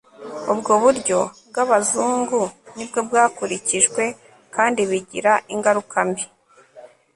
[0.51, 1.19] ubwo buryo
[1.49, 2.39] bw'abazungu
[2.75, 4.03] ni bwo bwakurikijwe
[4.55, 6.23] kandi bigira ingaruka mbi